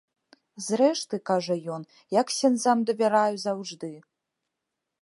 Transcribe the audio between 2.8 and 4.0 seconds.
давяраю заўжды.